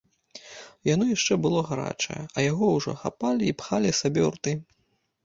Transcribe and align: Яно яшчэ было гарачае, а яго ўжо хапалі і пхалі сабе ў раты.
Яно 0.93 1.05
яшчэ 1.09 1.33
было 1.43 1.59
гарачае, 1.69 2.17
а 2.37 2.45
яго 2.51 2.65
ўжо 2.77 2.95
хапалі 3.03 3.43
і 3.51 3.55
пхалі 3.61 3.91
сабе 4.01 4.21
ў 4.27 4.33
раты. 4.39 4.57